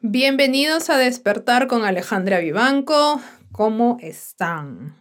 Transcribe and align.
Bienvenidos 0.00 0.90
a 0.90 0.96
Despertar 0.96 1.66
con 1.66 1.84
Alejandra 1.84 2.38
Vivanco. 2.38 3.20
¿Cómo 3.50 3.96
están? 4.00 4.96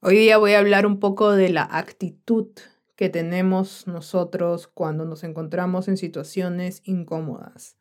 Hoy 0.00 0.18
día 0.18 0.36
voy 0.36 0.52
a 0.52 0.58
hablar 0.58 0.84
un 0.84 1.00
poco 1.00 1.32
de 1.32 1.48
la 1.48 1.62
actitud 1.62 2.48
que 2.94 3.08
tenemos 3.08 3.86
nosotros 3.86 4.66
cuando 4.66 5.06
nos 5.06 5.24
encontramos 5.24 5.88
en 5.88 5.96
situaciones 5.96 6.82
incómodas. 6.84 7.78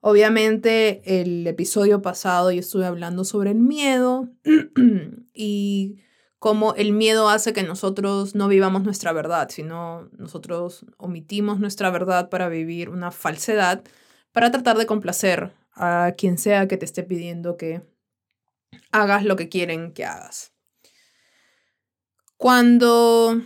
Obviamente 0.00 1.20
el 1.20 1.46
episodio 1.46 2.02
pasado 2.02 2.50
yo 2.50 2.58
estuve 2.58 2.86
hablando 2.86 3.22
sobre 3.22 3.52
el 3.52 3.60
miedo 3.60 4.30
y 5.32 6.00
cómo 6.40 6.74
el 6.74 6.92
miedo 6.92 7.28
hace 7.28 7.52
que 7.52 7.62
nosotros 7.62 8.34
no 8.34 8.48
vivamos 8.48 8.82
nuestra 8.82 9.12
verdad, 9.12 9.48
sino 9.48 10.08
nosotros 10.10 10.86
omitimos 10.96 11.60
nuestra 11.60 11.88
verdad 11.90 12.30
para 12.30 12.48
vivir 12.48 12.88
una 12.88 13.12
falsedad, 13.12 13.84
para 14.32 14.50
tratar 14.50 14.76
de 14.78 14.86
complacer 14.86 15.52
a 15.74 16.14
quien 16.16 16.38
sea 16.38 16.68
que 16.68 16.76
te 16.76 16.84
esté 16.84 17.02
pidiendo 17.02 17.56
que 17.56 17.82
hagas 18.90 19.24
lo 19.24 19.36
que 19.36 19.48
quieren 19.48 19.92
que 19.92 20.04
hagas. 20.04 20.52
Cuando 22.36 23.40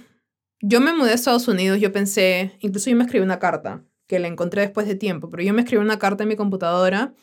yo 0.61 0.81
me 0.81 0.95
mudé 0.95 1.11
a 1.11 1.15
Estados 1.15 1.49
Unidos, 1.49 1.81
yo 1.81 1.93
pensé, 1.93 2.57
incluso 2.61 2.91
yo 2.91 2.97
me 2.97 3.05
escribí 3.05 3.25
una 3.25 3.39
carta, 3.39 3.85
que 4.07 4.19
la 4.19 4.29
encontré 4.29 4.63
después 4.63 4.87
de 4.87 4.95
tiempo, 4.95 5.29
pero 5.31 5.43
yo 5.43 5.53
me 5.53 5.63
escribí 5.63 5.83
una 5.83 5.99
carta 5.99 6.23
en 6.23 6.29
mi 6.29 6.37
computadora 6.37 7.15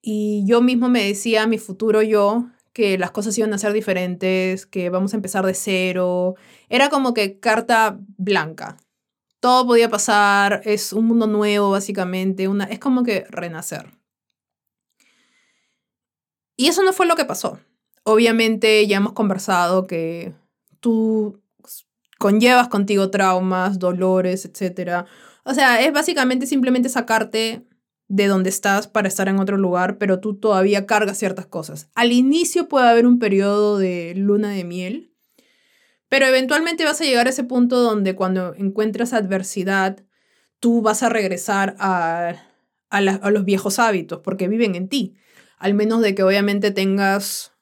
y 0.00 0.44
yo 0.46 0.60
mismo 0.62 0.88
me 0.88 1.04
decía 1.04 1.44
a 1.44 1.46
mi 1.46 1.58
futuro 1.58 2.02
yo 2.02 2.46
que 2.72 2.98
las 2.98 3.10
cosas 3.10 3.36
iban 3.36 3.52
a 3.52 3.58
ser 3.58 3.72
diferentes, 3.72 4.66
que 4.66 4.90
vamos 4.90 5.12
a 5.12 5.16
empezar 5.16 5.44
de 5.44 5.54
cero. 5.54 6.34
Era 6.68 6.88
como 6.88 7.12
que 7.12 7.38
carta 7.38 7.98
blanca. 8.16 8.78
Todo 9.42 9.66
podía 9.66 9.90
pasar, 9.90 10.62
es 10.64 10.92
un 10.92 11.06
mundo 11.06 11.26
nuevo 11.26 11.72
básicamente, 11.72 12.48
es 12.70 12.78
como 12.78 13.02
que 13.02 13.24
renacer. 13.28 13.90
Y 16.56 16.68
eso 16.68 16.84
no 16.84 16.92
fue 16.92 17.06
lo 17.06 17.16
que 17.16 17.24
pasó. 17.24 17.58
Obviamente 18.04 18.86
ya 18.86 18.98
hemos 18.98 19.14
conversado 19.14 19.88
que 19.88 20.32
tú 20.78 21.42
conllevas 22.20 22.68
contigo 22.68 23.10
traumas, 23.10 23.80
dolores, 23.80 24.44
etc. 24.44 25.06
O 25.44 25.54
sea, 25.54 25.80
es 25.80 25.92
básicamente 25.92 26.46
simplemente 26.46 26.88
sacarte 26.88 27.66
de 28.06 28.26
donde 28.28 28.48
estás 28.48 28.86
para 28.86 29.08
estar 29.08 29.26
en 29.26 29.40
otro 29.40 29.56
lugar, 29.56 29.98
pero 29.98 30.20
tú 30.20 30.36
todavía 30.36 30.86
cargas 30.86 31.18
ciertas 31.18 31.46
cosas. 31.46 31.90
Al 31.96 32.12
inicio 32.12 32.68
puede 32.68 32.88
haber 32.88 33.08
un 33.08 33.18
periodo 33.18 33.76
de 33.76 34.12
luna 34.14 34.50
de 34.50 34.62
miel, 34.62 35.11
pero 36.12 36.26
eventualmente 36.26 36.84
vas 36.84 37.00
a 37.00 37.04
llegar 37.04 37.26
a 37.26 37.30
ese 37.30 37.42
punto 37.42 37.80
donde 37.80 38.14
cuando 38.14 38.54
encuentras 38.56 39.14
adversidad, 39.14 40.04
tú 40.60 40.82
vas 40.82 41.02
a 41.02 41.08
regresar 41.08 41.74
a, 41.78 42.34
a, 42.90 43.00
los 43.00 43.46
viejos 43.46 43.78
hábitos, 43.78 44.20
porque 44.22 44.46
viven 44.46 44.74
en 44.74 44.90
ti. 44.90 45.14
Al 45.56 45.72
menos 45.72 46.02
de 46.02 46.14
que 46.14 46.22
obviamente 46.22 46.70
tengas 46.70 47.52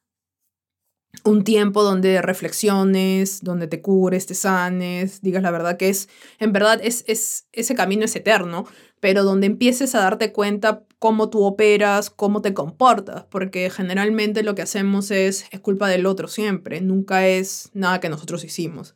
un 1.23 1.45
tiempo 1.45 1.85
donde 1.85 2.23
reflexiones, 2.23 3.41
donde 3.45 3.69
te 3.69 3.81
cures, 3.83 4.27
te 4.27 4.35
sanes, 4.35 5.21
digas 5.23 5.45
la 5.45 5.53
verdad 5.53 5.77
que 5.77 5.89
es, 5.89 6.09
en 6.41 6.53
verdad 6.53 6.81
es, 6.83 7.05
es, 7.07 7.47
ese 7.53 7.77
camino 7.77 8.05
es 8.05 8.17
eterno, 8.17 8.67
pero 8.99 9.23
donde 9.23 9.47
empieces 9.47 9.95
a 9.95 10.01
darte 10.01 10.33
cuenta 10.33 10.89
cómo 11.01 11.31
tú 11.31 11.43
operas, 11.45 12.11
cómo 12.11 12.43
te 12.43 12.53
comportas, 12.53 13.25
porque 13.25 13.71
generalmente 13.71 14.43
lo 14.43 14.55
que 14.55 14.63
hacemos 14.63 15.11
es, 15.11 15.47
es 15.51 15.59
culpa 15.59 15.89
del 15.89 16.05
otro 16.05 16.29
siempre, 16.29 16.83
nunca 16.83 17.27
es 17.27 17.71
nada 17.73 18.01
que 18.01 18.11
nosotros 18.11 18.45
hicimos. 18.45 18.95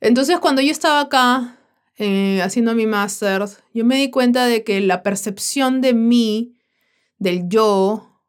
Entonces 0.00 0.40
cuando 0.40 0.60
yo 0.60 0.72
estaba 0.72 1.00
acá 1.00 1.60
eh, 1.96 2.42
haciendo 2.42 2.74
mi 2.74 2.86
máster, 2.86 3.44
yo 3.72 3.84
me 3.84 3.96
di 3.96 4.10
cuenta 4.10 4.46
de 4.46 4.64
que 4.64 4.80
la 4.80 5.04
percepción 5.04 5.80
de 5.80 5.94
mí 5.94 6.56
del 7.18 7.48
yo 7.48 8.20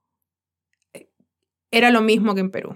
era 1.72 1.90
lo 1.90 2.02
mismo 2.02 2.36
que 2.36 2.42
en 2.42 2.52
Perú. 2.52 2.76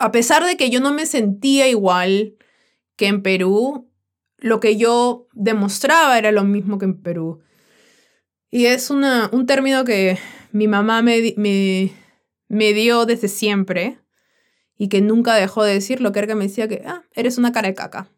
A 0.00 0.10
pesar 0.10 0.44
de 0.44 0.56
que 0.56 0.70
yo 0.70 0.80
no 0.80 0.92
me 0.92 1.06
sentía 1.06 1.68
igual 1.68 2.34
que 2.96 3.06
en 3.06 3.22
Perú, 3.22 3.88
lo 4.38 4.58
que 4.58 4.76
yo 4.76 5.28
demostraba 5.34 6.18
era 6.18 6.32
lo 6.32 6.42
mismo 6.42 6.78
que 6.78 6.86
en 6.86 7.00
Perú. 7.00 7.42
Y 8.54 8.66
es 8.66 8.90
un 8.90 9.46
término 9.46 9.82
que 9.86 10.18
mi 10.52 10.68
mamá 10.68 11.00
me, 11.00 11.32
me, 11.38 11.90
me, 12.48 12.74
dio 12.74 13.06
desde 13.06 13.28
siempre 13.28 13.98
y 14.76 14.90
que 14.90 15.00
nunca 15.00 15.34
dejó 15.36 15.64
de 15.64 15.72
decir, 15.72 16.02
lo 16.02 16.12
que 16.12 16.18
era 16.18 16.28
que 16.28 16.34
me 16.34 16.48
decía 16.48 16.68
que, 16.68 16.82
ah, 16.84 17.02
eres 17.14 17.38
una 17.38 17.52
cara 17.52 17.68
de 17.68 17.74
caca. 17.74 18.10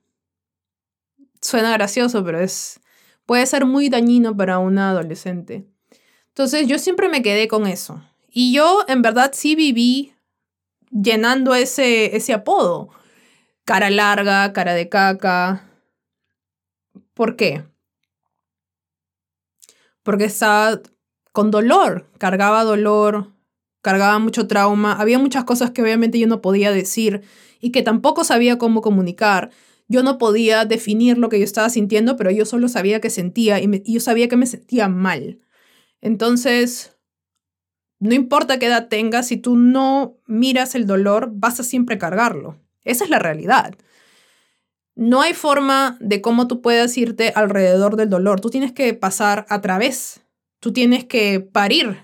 Suena 1.40 1.72
gracioso, 1.72 2.24
pero 2.24 2.40
es, 2.40 2.80
puede 3.26 3.46
ser 3.46 3.64
muy 3.64 3.88
dañino 3.88 4.36
para 4.36 4.58
una 4.58 4.90
adolescente. 4.90 5.68
Entonces 6.30 6.66
yo 6.66 6.80
siempre 6.80 7.08
me 7.08 7.22
quedé 7.22 7.46
con 7.46 7.68
eso. 7.68 8.02
Y 8.28 8.52
yo 8.52 8.80
en 8.88 9.02
verdad 9.02 9.30
sí 9.34 9.54
viví 9.54 10.14
llenando 10.90 11.54
ese, 11.54 12.16
ese 12.16 12.32
apodo. 12.32 12.90
Cara 13.64 13.88
larga, 13.88 14.52
cara 14.52 14.74
de 14.74 14.88
caca. 14.88 15.70
¿Por 17.14 17.36
qué? 17.36 17.62
Porque 20.04 20.26
estaba 20.26 20.80
con 21.32 21.50
dolor, 21.50 22.08
cargaba 22.18 22.62
dolor, 22.62 23.32
cargaba 23.82 24.20
mucho 24.20 24.46
trauma, 24.46 24.92
había 24.92 25.18
muchas 25.18 25.42
cosas 25.44 25.72
que 25.72 25.82
obviamente 25.82 26.20
yo 26.20 26.28
no 26.28 26.40
podía 26.40 26.70
decir 26.70 27.22
y 27.60 27.72
que 27.72 27.82
tampoco 27.82 28.22
sabía 28.22 28.56
cómo 28.56 28.80
comunicar. 28.80 29.50
Yo 29.88 30.02
no 30.02 30.16
podía 30.16 30.64
definir 30.64 31.18
lo 31.18 31.28
que 31.28 31.38
yo 31.38 31.44
estaba 31.44 31.68
sintiendo, 31.68 32.16
pero 32.16 32.30
yo 32.30 32.46
solo 32.46 32.68
sabía 32.68 33.00
que 33.00 33.10
sentía 33.10 33.60
y, 33.60 33.82
yo 33.84 34.00
sabía 34.00 34.28
que 34.28 34.36
me 34.36 34.46
sentía 34.46 34.88
mal. 34.88 35.40
Entonces, 36.00 36.96
no 37.98 38.14
importa 38.14 38.58
qué 38.58 38.66
edad 38.66 38.88
tengas, 38.88 39.28
si 39.28 39.36
tú 39.36 39.56
no 39.56 40.18
miras 40.26 40.74
el 40.74 40.86
dolor, 40.86 41.30
vas 41.34 41.60
a 41.60 41.64
siempre 41.64 41.98
cargarlo. 41.98 42.60
Esa 42.84 43.04
es 43.04 43.10
la 43.10 43.18
realidad. 43.18 43.74
No 44.96 45.22
hay 45.22 45.34
forma 45.34 45.96
de 46.00 46.20
cómo 46.20 46.46
tú 46.46 46.60
puedas 46.62 46.96
irte 46.96 47.32
alrededor 47.34 47.96
del 47.96 48.10
dolor. 48.10 48.40
Tú 48.40 48.50
tienes 48.50 48.72
que 48.72 48.94
pasar 48.94 49.46
a 49.48 49.60
través. 49.60 50.22
Tú 50.60 50.72
tienes 50.72 51.04
que 51.04 51.40
parir 51.40 51.98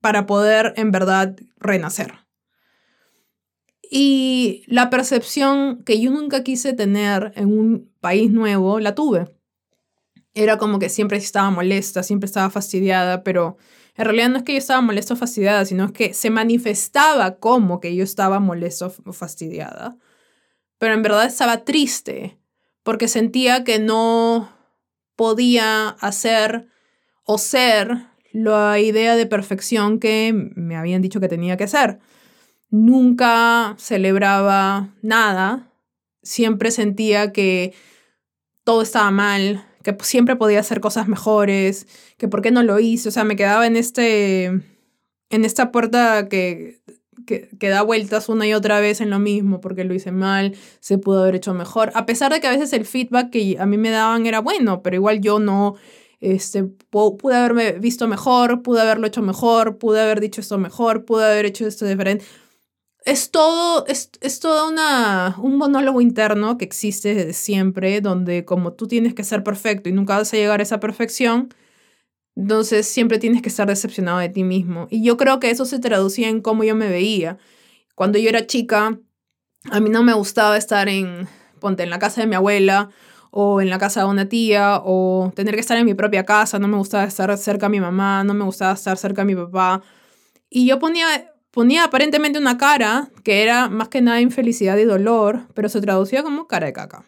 para 0.00 0.26
poder 0.26 0.74
en 0.76 0.90
verdad 0.90 1.36
renacer. 1.56 2.14
Y 3.90 4.64
la 4.66 4.90
percepción 4.90 5.84
que 5.84 6.00
yo 6.00 6.10
nunca 6.10 6.42
quise 6.42 6.72
tener 6.72 7.32
en 7.36 7.56
un 7.56 7.92
país 8.00 8.30
nuevo, 8.30 8.80
la 8.80 8.94
tuve 8.94 9.34
era 10.34 10.58
como 10.58 10.78
que 10.78 10.88
siempre 10.88 11.16
estaba 11.16 11.50
molesta, 11.50 12.02
siempre 12.02 12.26
estaba 12.26 12.50
fastidiada, 12.50 13.22
pero 13.22 13.56
en 13.96 14.04
realidad 14.04 14.28
no 14.28 14.38
es 14.38 14.42
que 14.42 14.52
yo 14.52 14.58
estaba 14.58 14.80
molesta 14.80 15.14
o 15.14 15.16
fastidiada, 15.16 15.64
sino 15.64 15.84
es 15.84 15.92
que 15.92 16.12
se 16.12 16.30
manifestaba 16.30 17.36
como 17.36 17.80
que 17.80 17.94
yo 17.94 18.02
estaba 18.02 18.40
molesta 18.40 18.86
o 18.86 19.12
fastidiada. 19.12 19.96
Pero 20.84 20.96
en 20.96 21.02
verdad 21.02 21.24
estaba 21.24 21.64
triste 21.64 22.36
porque 22.82 23.08
sentía 23.08 23.64
que 23.64 23.78
no 23.78 24.52
podía 25.16 25.88
hacer 25.88 26.68
o 27.24 27.38
ser 27.38 28.08
la 28.32 28.78
idea 28.78 29.16
de 29.16 29.24
perfección 29.24 29.98
que 29.98 30.34
me 30.34 30.76
habían 30.76 31.00
dicho 31.00 31.20
que 31.20 31.28
tenía 31.28 31.56
que 31.56 31.68
ser. 31.68 32.00
Nunca 32.68 33.76
celebraba 33.78 34.90
nada, 35.00 35.72
siempre 36.22 36.70
sentía 36.70 37.32
que 37.32 37.72
todo 38.62 38.82
estaba 38.82 39.10
mal, 39.10 39.66
que 39.82 39.96
siempre 40.02 40.36
podía 40.36 40.60
hacer 40.60 40.82
cosas 40.82 41.08
mejores, 41.08 41.86
que 42.18 42.28
por 42.28 42.42
qué 42.42 42.50
no 42.50 42.62
lo 42.62 42.78
hice, 42.78 43.08
o 43.08 43.12
sea, 43.12 43.24
me 43.24 43.36
quedaba 43.36 43.66
en 43.66 43.76
este, 43.76 44.44
en 45.30 45.44
esta 45.46 45.72
puerta 45.72 46.28
que, 46.28 46.82
que, 47.26 47.48
que, 47.58 47.68
da 47.68 47.82
vueltas 47.82 48.28
una 48.28 48.46
y 48.46 48.54
otra 48.54 48.80
vez 48.80 49.00
en 49.00 49.10
lo 49.10 49.18
mismo, 49.18 49.60
porque 49.60 49.84
lo 49.84 49.94
hice 49.94 50.12
mal, 50.12 50.54
se 50.80 50.98
pudo 50.98 51.22
haber 51.22 51.36
hecho 51.36 51.54
mejor, 51.54 51.90
a 51.94 52.06
pesar 52.06 52.32
de 52.32 52.40
que 52.40 52.46
a 52.46 52.50
veces 52.50 52.72
el 52.72 52.84
feedback 52.84 53.30
que 53.30 53.56
a 53.58 53.66
mí 53.66 53.76
me 53.76 53.90
daban 53.90 54.26
era 54.26 54.40
bueno, 54.40 54.82
pero 54.82 54.96
igual 54.96 55.20
yo 55.20 55.38
no, 55.38 55.76
este, 56.24 56.64
pude 56.64 57.36
haberme 57.36 57.72
visto 57.72 58.08
mejor, 58.08 58.62
pude 58.62 58.80
haberlo 58.80 59.06
hecho 59.06 59.22
mejor, 59.22 59.78
pude 59.78 60.00
haber 60.00 60.20
dicho 60.20 60.40
esto 60.40 60.58
mejor, 60.58 61.04
pude 61.04 61.24
haber 61.24 61.44
hecho 61.44 61.66
esto 61.66 61.84
diferente. 61.86 62.24
Es 63.04 63.30
todo, 63.30 63.86
es, 63.86 64.10
es 64.22 64.40
todo 64.40 64.70
una, 64.70 65.36
un 65.38 65.58
monólogo 65.58 66.00
interno 66.00 66.56
que 66.56 66.64
existe 66.64 67.14
desde 67.14 67.34
siempre, 67.34 68.00
donde 68.00 68.46
como 68.46 68.72
tú 68.72 68.88
tienes 68.88 69.14
que 69.14 69.24
ser 69.24 69.44
perfecto 69.44 69.90
y 69.90 69.92
nunca 69.92 70.16
vas 70.16 70.32
a 70.32 70.38
llegar 70.38 70.60
a 70.60 70.62
esa 70.62 70.80
perfección, 70.80 71.50
entonces 72.36 72.86
siempre 72.86 73.18
tienes 73.18 73.42
que 73.42 73.48
estar 73.48 73.68
decepcionado 73.68 74.18
de 74.18 74.28
ti 74.28 74.44
mismo. 74.44 74.86
Y 74.90 75.04
yo 75.04 75.16
creo 75.16 75.40
que 75.40 75.50
eso 75.50 75.64
se 75.64 75.78
traducía 75.78 76.28
en 76.28 76.40
cómo 76.40 76.64
yo 76.64 76.74
me 76.74 76.88
veía. 76.88 77.38
Cuando 77.94 78.18
yo 78.18 78.28
era 78.28 78.46
chica, 78.46 78.98
a 79.70 79.80
mí 79.80 79.90
no 79.90 80.02
me 80.02 80.12
gustaba 80.14 80.56
estar 80.56 80.88
en, 80.88 81.28
ponte, 81.60 81.84
en 81.84 81.90
la 81.90 81.98
casa 81.98 82.20
de 82.20 82.26
mi 82.26 82.34
abuela 82.34 82.90
o 83.30 83.60
en 83.60 83.70
la 83.70 83.78
casa 83.78 84.00
de 84.00 84.06
una 84.06 84.28
tía 84.28 84.80
o 84.84 85.32
tener 85.34 85.54
que 85.54 85.60
estar 85.60 85.76
en 85.76 85.86
mi 85.86 85.94
propia 85.94 86.24
casa, 86.24 86.58
no 86.58 86.68
me 86.68 86.76
gustaba 86.76 87.04
estar 87.04 87.36
cerca 87.38 87.66
a 87.66 87.68
mi 87.68 87.80
mamá, 87.80 88.24
no 88.24 88.34
me 88.34 88.44
gustaba 88.44 88.74
estar 88.74 88.96
cerca 88.96 89.22
a 89.22 89.24
mi 89.24 89.34
papá. 89.34 89.82
Y 90.50 90.66
yo 90.66 90.78
ponía 90.78 91.34
ponía 91.54 91.84
aparentemente 91.84 92.38
una 92.38 92.58
cara 92.58 93.10
que 93.22 93.44
era 93.44 93.68
más 93.68 93.88
que 93.88 94.02
nada 94.02 94.20
infelicidad 94.20 94.76
y 94.76 94.84
dolor, 94.84 95.46
pero 95.54 95.68
se 95.68 95.80
traducía 95.80 96.24
como 96.24 96.48
cara 96.48 96.66
de 96.66 96.72
caca. 96.72 97.04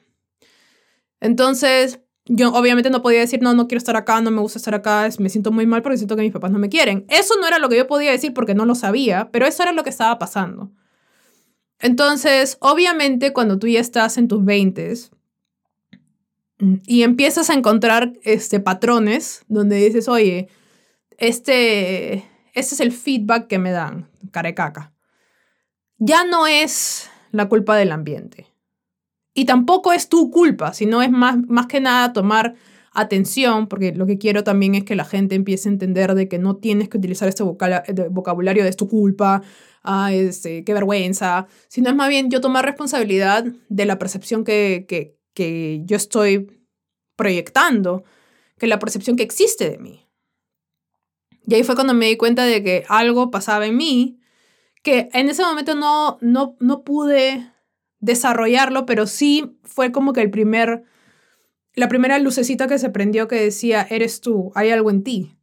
Entonces, 1.20 2.00
yo 2.28 2.52
obviamente 2.52 2.90
no 2.90 3.02
podía 3.02 3.20
decir, 3.20 3.40
no, 3.40 3.54
no 3.54 3.68
quiero 3.68 3.78
estar 3.78 3.96
acá, 3.96 4.20
no 4.20 4.30
me 4.30 4.40
gusta 4.40 4.58
estar 4.58 4.74
acá, 4.74 5.08
me 5.18 5.28
siento 5.28 5.52
muy 5.52 5.66
mal 5.66 5.82
porque 5.82 5.96
siento 5.96 6.16
que 6.16 6.22
mis 6.22 6.32
papás 6.32 6.50
no 6.50 6.58
me 6.58 6.68
quieren. 6.68 7.04
Eso 7.08 7.34
no 7.40 7.46
era 7.46 7.58
lo 7.58 7.68
que 7.68 7.76
yo 7.76 7.86
podía 7.86 8.10
decir 8.10 8.34
porque 8.34 8.54
no 8.54 8.66
lo 8.66 8.74
sabía, 8.74 9.30
pero 9.30 9.46
eso 9.46 9.62
era 9.62 9.72
lo 9.72 9.84
que 9.84 9.90
estaba 9.90 10.18
pasando. 10.18 10.72
Entonces, 11.78 12.56
obviamente, 12.60 13.32
cuando 13.32 13.58
tú 13.58 13.68
ya 13.68 13.80
estás 13.80 14.18
en 14.18 14.28
tus 14.28 14.44
20 14.44 14.94
mm, 16.58 16.74
y 16.86 17.02
empiezas 17.02 17.48
a 17.50 17.54
encontrar 17.54 18.12
este, 18.22 18.58
patrones 18.58 19.44
donde 19.46 19.76
dices, 19.76 20.08
oye, 20.08 20.48
este, 21.18 22.24
este 22.54 22.74
es 22.74 22.80
el 22.80 22.92
feedback 22.92 23.46
que 23.46 23.58
me 23.58 23.70
dan, 23.70 24.08
carecaca. 24.32 24.92
Ya 25.98 26.24
no 26.24 26.46
es 26.46 27.08
la 27.30 27.48
culpa 27.48 27.76
del 27.76 27.92
ambiente. 27.92 28.46
Y 29.38 29.44
tampoco 29.44 29.92
es 29.92 30.08
tu 30.08 30.30
culpa, 30.30 30.72
sino 30.72 31.02
es 31.02 31.10
más, 31.10 31.36
más 31.46 31.66
que 31.66 31.78
nada 31.78 32.14
tomar 32.14 32.54
atención, 32.92 33.68
porque 33.68 33.92
lo 33.92 34.06
que 34.06 34.16
quiero 34.16 34.44
también 34.44 34.74
es 34.74 34.84
que 34.84 34.96
la 34.96 35.04
gente 35.04 35.34
empiece 35.34 35.68
a 35.68 35.72
entender 35.72 36.14
de 36.14 36.26
que 36.26 36.38
no 36.38 36.56
tienes 36.56 36.88
que 36.88 36.96
utilizar 36.96 37.28
este 37.28 37.42
vocabulario 37.42 38.62
de 38.62 38.70
es 38.70 38.76
tu 38.76 38.88
culpa, 38.88 39.42
ah, 39.82 40.10
este, 40.10 40.64
qué 40.64 40.72
vergüenza, 40.72 41.48
sino 41.68 41.90
es 41.90 41.94
más 41.94 42.08
bien 42.08 42.30
yo 42.30 42.40
tomar 42.40 42.64
responsabilidad 42.64 43.44
de 43.68 43.84
la 43.84 43.98
percepción 43.98 44.42
que, 44.42 44.86
que, 44.88 45.18
que 45.34 45.82
yo 45.84 45.98
estoy 45.98 46.66
proyectando, 47.14 48.04
que 48.58 48.66
la 48.66 48.78
percepción 48.78 49.18
que 49.18 49.22
existe 49.22 49.68
de 49.68 49.76
mí. 49.76 50.08
Y 51.46 51.56
ahí 51.56 51.62
fue 51.62 51.74
cuando 51.74 51.92
me 51.92 52.06
di 52.06 52.16
cuenta 52.16 52.46
de 52.46 52.64
que 52.64 52.84
algo 52.88 53.30
pasaba 53.30 53.66
en 53.66 53.76
mí, 53.76 54.18
que 54.82 55.10
en 55.12 55.28
ese 55.28 55.42
momento 55.42 55.74
no, 55.74 56.16
no, 56.22 56.56
no 56.58 56.84
pude 56.84 57.52
desarrollarlo, 58.00 58.86
pero 58.86 59.06
sí 59.06 59.58
fue 59.62 59.92
como 59.92 60.12
que 60.12 60.22
el 60.22 60.30
primer, 60.30 60.84
la 61.74 61.88
primera 61.88 62.18
lucecita 62.18 62.66
que 62.66 62.78
se 62.78 62.90
prendió 62.90 63.28
que 63.28 63.36
decía, 63.36 63.86
eres 63.88 64.20
tú, 64.20 64.52
hay 64.54 64.70
algo 64.70 64.90
en 64.90 65.02
ti. 65.02 65.36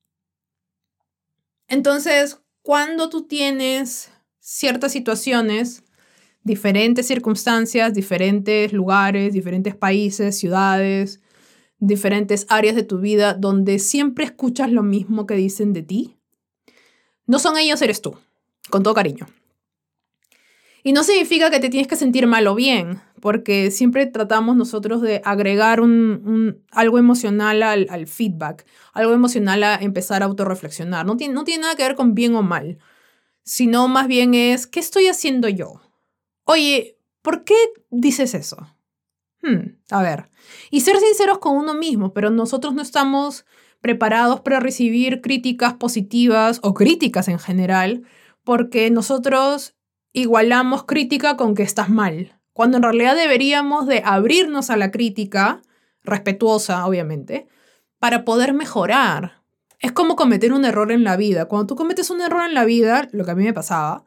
Entonces, 1.68 2.40
cuando 2.62 3.10
tú 3.10 3.28
tienes 3.28 4.12
ciertas 4.40 4.92
situaciones, 4.92 5.84
diferentes 6.44 7.08
circunstancias, 7.08 7.94
diferentes 7.94 8.74
lugares, 8.74 9.34
diferentes 9.34 9.76
países, 9.76 10.38
ciudades, 10.38 11.22
diferentes 11.80 12.46
áreas 12.50 12.76
de 12.76 12.84
tu 12.84 13.00
vida 13.00 13.34
donde 13.34 13.80
siempre 13.80 14.26
escuchas 14.26 14.72
lo 14.72 14.84
mismo 14.84 15.26
que 15.26 15.36
dicen 15.36 15.74
de 15.74 15.84
ti, 15.84 16.18
no 17.26 17.40
son 17.40 17.58
ellos, 17.58 17.82
eres 17.82 18.02
tú, 18.02 18.18
con 18.70 18.84
todo 18.84 18.94
cariño. 18.94 19.28
Y 20.84 20.92
no 20.92 21.04
significa 21.04 21.50
que 21.50 21.62
te 21.62 21.70
tienes 21.70 21.88
que 21.88 21.96
sentir 21.96 22.28
mal 22.28 22.46
o 22.48 22.56
bien, 22.56 23.02
porque 23.22 23.72
siempre 23.72 24.06
tratamos 24.06 24.58
nosotros 24.58 25.02
de 25.02 25.22
agregar 25.24 25.80
un, 25.80 26.62
algo 26.72 27.00
emocional 27.00 27.64
al, 27.64 28.08
feedback, 28.08 28.66
algo 28.92 29.14
emocional 29.14 29.64
a 29.64 29.76
empezar 29.76 30.22
a 30.22 30.26
autorreflexionar. 30.26 31.06
No 31.06 31.16
tiene, 31.16 31.34
no 31.34 31.46
tiene 31.46 31.62
nada 31.62 31.76
que 31.76 31.84
ver 31.84 31.96
con 31.96 32.14
bien 32.14 32.36
o 32.36 32.44
mal, 32.44 32.80
sino 33.44 33.88
más 33.88 34.08
bien 34.08 34.34
es, 34.34 34.68
¿qué 34.68 34.82
estoy 34.82 35.08
haciendo 35.08 35.48
yo? 35.48 35.82
Oye, 36.44 36.98
¿por 37.22 37.46
qué 37.46 37.56
dices 37.90 38.34
eso? 38.34 38.58
Hmm, 39.42 39.78
a 39.90 40.02
ver, 40.02 40.30
y 40.70 40.82
ser 40.82 40.98
sinceros 41.00 41.40
con 41.40 41.56
uno 41.56 41.74
mismo, 41.74 42.14
pero 42.14 42.30
nosotros 42.30 42.74
no 42.74 42.82
estamos 42.82 43.46
preparados 43.80 44.42
para 44.42 44.60
recibir 44.60 45.22
críticas 45.22 45.74
positivas 45.76 46.60
o 46.62 46.74
críticas 46.74 47.30
en 47.30 47.40
general, 47.40 48.04
porque 48.44 48.90
nosotros 48.92 49.73
igualamos 50.14 50.86
crítica 50.86 51.36
con 51.36 51.56
que 51.56 51.64
estás 51.64 51.90
mal, 51.90 52.40
cuando 52.54 52.78
en 52.78 52.84
realidad 52.84 53.16
deberíamos 53.16 53.88
de 53.88 54.04
abrirnos 54.06 54.70
a 54.70 54.78
la 54.78 54.92
crítica, 54.92 55.62
respetuosa 56.04 56.86
obviamente, 56.86 57.48
para 58.00 58.24
poder 58.24 58.54
mejorar. 58.54 59.42
Es 59.80 59.92
como 59.92 60.16
cometer 60.16 60.54
un 60.54 60.64
error 60.64 60.92
en 60.92 61.04
la 61.04 61.18
vida. 61.18 61.46
Cuando 61.46 61.68
tú 61.68 61.76
cometes 61.76 62.10
un 62.10 62.22
error 62.22 62.46
en 62.46 62.54
la 62.54 62.64
vida, 62.64 63.10
lo 63.12 63.26
que 63.26 63.32
a 63.32 63.36
mí 63.36 63.44
me 63.44 63.54
pasaba, 63.54 64.06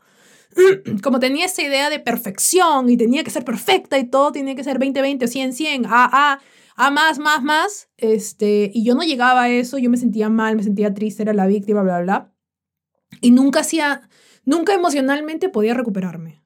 como 1.03 1.19
tenía 1.19 1.47
esa 1.47 1.63
idea 1.63 1.91
de 1.91 1.99
perfección 1.99 2.89
y 2.89 2.97
tenía 2.97 3.25
que 3.25 3.31
ser 3.31 3.45
perfecta 3.45 3.99
y 3.99 4.05
todo 4.05 4.33
tenía 4.33 4.55
que 4.55 4.65
ser 4.65 4.79
20-20 4.79 5.25
o 5.25 5.27
100-100, 5.27 5.87
a, 5.89 6.09
a, 6.33 6.41
a 6.77 6.91
más, 6.91 7.19
más, 7.19 7.43
más, 7.43 7.89
este, 7.97 8.71
y 8.73 8.85
yo 8.85 8.95
no 8.95 9.03
llegaba 9.03 9.43
a 9.43 9.49
eso, 9.51 9.77
yo 9.79 9.91
me 9.91 9.97
sentía 9.97 10.29
mal, 10.29 10.57
me 10.57 10.63
sentía 10.63 10.95
triste, 10.95 11.23
era 11.23 11.33
la 11.33 11.47
víctima, 11.47 11.83
bla, 11.83 12.01
bla, 12.01 12.03
bla. 12.03 12.36
Y 13.21 13.31
nunca 13.31 13.61
hacía, 13.61 14.09
Nunca 14.47 14.75
emocionalmente 14.75 15.49
podía 15.49 15.75
recuperarme. 15.75 16.41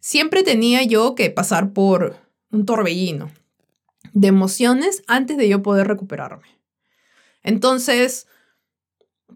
Siempre 0.00 0.42
tenía 0.42 0.82
yo 0.82 1.14
que 1.14 1.30
pasar 1.30 1.74
por 1.74 2.16
un 2.50 2.64
torbellino 2.64 3.30
de 4.14 4.28
emociones 4.28 5.02
antes 5.06 5.36
de 5.36 5.46
yo 5.46 5.62
poder 5.62 5.86
recuperarme. 5.86 6.58
Entonces, 7.42 8.26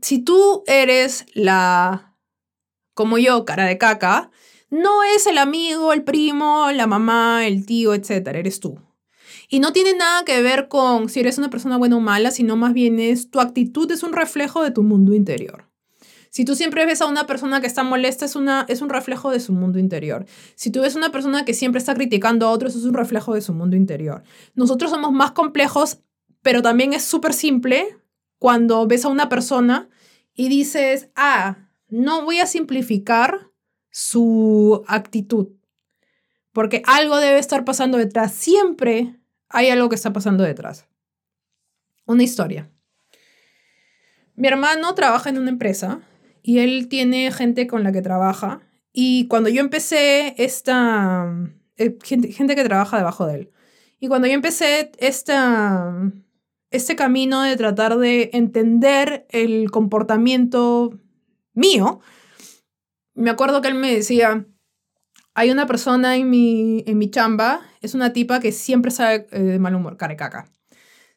si 0.00 0.20
tú 0.20 0.64
eres 0.66 1.26
la, 1.34 2.16
como 2.94 3.18
yo, 3.18 3.44
cara 3.44 3.66
de 3.66 3.76
caca, 3.76 4.30
no 4.70 5.02
es 5.02 5.26
el 5.26 5.36
amigo, 5.36 5.92
el 5.92 6.02
primo, 6.02 6.70
la 6.72 6.86
mamá, 6.86 7.46
el 7.46 7.66
tío, 7.66 7.92
etc. 7.92 8.28
Eres 8.28 8.58
tú. 8.58 8.80
Y 9.50 9.60
no 9.60 9.74
tiene 9.74 9.92
nada 9.94 10.24
que 10.24 10.40
ver 10.40 10.68
con 10.68 11.10
si 11.10 11.20
eres 11.20 11.36
una 11.36 11.50
persona 11.50 11.76
buena 11.76 11.98
o 11.98 12.00
mala, 12.00 12.30
sino 12.30 12.56
más 12.56 12.72
bien 12.72 12.98
es 13.00 13.30
tu 13.30 13.38
actitud 13.38 13.90
es 13.92 14.02
un 14.02 14.14
reflejo 14.14 14.62
de 14.62 14.70
tu 14.70 14.82
mundo 14.82 15.12
interior. 15.12 15.65
Si 16.36 16.44
tú 16.44 16.54
siempre 16.54 16.84
ves 16.84 17.00
a 17.00 17.06
una 17.06 17.26
persona 17.26 17.62
que 17.62 17.66
está 17.66 17.82
molesta, 17.82 18.26
es, 18.26 18.36
una, 18.36 18.66
es 18.68 18.82
un 18.82 18.90
reflejo 18.90 19.30
de 19.30 19.40
su 19.40 19.54
mundo 19.54 19.78
interior. 19.78 20.26
Si 20.54 20.70
tú 20.70 20.82
ves 20.82 20.94
a 20.94 20.98
una 20.98 21.10
persona 21.10 21.46
que 21.46 21.54
siempre 21.54 21.78
está 21.78 21.94
criticando 21.94 22.46
a 22.46 22.50
otros, 22.50 22.76
es 22.76 22.84
un 22.84 22.92
reflejo 22.92 23.32
de 23.32 23.40
su 23.40 23.54
mundo 23.54 23.74
interior. 23.74 24.22
Nosotros 24.54 24.90
somos 24.90 25.12
más 25.12 25.30
complejos, 25.30 26.00
pero 26.42 26.60
también 26.60 26.92
es 26.92 27.02
súper 27.04 27.32
simple 27.32 27.96
cuando 28.38 28.86
ves 28.86 29.06
a 29.06 29.08
una 29.08 29.30
persona 29.30 29.88
y 30.34 30.50
dices, 30.50 31.08
ah, 31.16 31.70
no 31.88 32.26
voy 32.26 32.40
a 32.40 32.46
simplificar 32.46 33.50
su 33.88 34.84
actitud, 34.88 35.52
porque 36.52 36.82
algo 36.84 37.16
debe 37.16 37.38
estar 37.38 37.64
pasando 37.64 37.96
detrás. 37.96 38.34
Siempre 38.34 39.18
hay 39.48 39.70
algo 39.70 39.88
que 39.88 39.94
está 39.94 40.12
pasando 40.12 40.44
detrás. 40.44 40.86
Una 42.04 42.24
historia. 42.24 42.70
Mi 44.34 44.48
hermano 44.48 44.94
trabaja 44.94 45.30
en 45.30 45.38
una 45.38 45.48
empresa 45.48 46.02
y 46.46 46.60
él 46.60 46.86
tiene 46.88 47.32
gente 47.32 47.66
con 47.66 47.82
la 47.82 47.90
que 47.90 48.02
trabaja. 48.02 48.60
Y 48.92 49.26
cuando 49.26 49.50
yo 49.50 49.60
empecé 49.60 50.32
esta... 50.38 51.28
Eh, 51.76 51.98
gente, 52.04 52.54
que 52.54 52.64
trabaja 52.64 52.98
debajo 52.98 53.26
de 53.26 53.34
él. 53.34 53.50
Y 53.98 54.06
cuando 54.06 54.28
yo 54.28 54.34
empecé 54.34 54.92
esta, 54.98 55.92
este 56.70 56.94
camino 56.94 57.42
de 57.42 57.56
tratar 57.56 57.98
de 57.98 58.30
entender 58.32 59.26
el 59.30 59.72
comportamiento 59.72 60.96
mío, 61.52 61.98
me 63.14 63.30
acuerdo 63.30 63.60
que 63.60 63.66
él 63.66 63.74
me 63.74 63.92
decía, 63.92 64.46
hay 65.34 65.50
una 65.50 65.66
persona 65.66 66.14
en 66.14 66.30
mi, 66.30 66.84
en 66.86 66.96
mi 66.96 67.10
chamba, 67.10 67.62
es 67.80 67.94
una 67.94 68.12
tipa 68.12 68.38
que 68.38 68.52
siempre 68.52 68.92
sabe 68.92 69.26
eh, 69.32 69.58
mal 69.58 69.74
humor, 69.74 69.96
carecaca. 69.96 70.48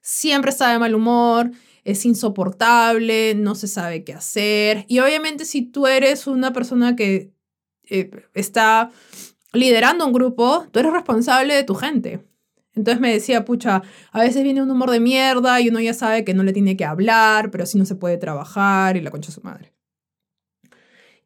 Siempre 0.01 0.51
de 0.51 0.79
mal 0.79 0.95
humor, 0.95 1.51
es 1.89 2.05
insoportable, 2.05 3.34
no 3.34 3.55
se 3.55 3.67
sabe 3.67 4.03
qué 4.03 4.13
hacer. 4.13 4.86
Y 4.88 5.00
obviamente 5.00 5.43
si 5.43 5.63
tú 5.63 5.88
eres 5.88 6.27
una 6.27 6.53
persona 6.53 6.96
que 6.96 7.34
eh, 7.89 8.12
está 8.36 8.91
liderando 9.53 10.05
un 10.05 10.13
grupo, 10.13 10.67
tú 10.72 10.79
eres 10.79 10.93
responsable 10.93 11.55
de 11.55 11.63
tu 11.63 11.74
gente. 11.74 12.24
Entonces 12.75 13.01
me 13.01 13.12
decía, 13.12 13.43
pucha, 13.43 13.81
a 14.12 14.19
veces 14.19 14.43
viene 14.43 14.62
un 14.62 14.69
humor 14.69 14.91
de 14.91 15.00
mierda 15.00 15.60
y 15.60 15.69
uno 15.69 15.79
ya 15.79 15.96
sabe 15.96 16.24
que 16.24 16.36
no 16.36 16.43
le 16.43 16.53
tiene 16.53 16.77
que 16.77 16.86
hablar, 16.86 17.50
pero 17.50 17.63
así 17.63 17.79
no 17.79 17.86
se 17.86 17.96
puede 17.96 18.17
trabajar 18.17 18.96
y 18.96 19.01
la 19.01 19.10
concha 19.10 19.31
su 19.31 19.41
madre. 19.41 19.74